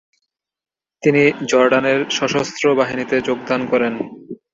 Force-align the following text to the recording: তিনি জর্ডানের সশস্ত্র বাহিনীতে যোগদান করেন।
তিনি 1.03 1.21
জর্ডানের 1.49 1.99
সশস্ত্র 2.09 2.65
বাহিনীতে 2.75 3.15
যোগদান 3.21 3.61
করেন। 3.67 3.93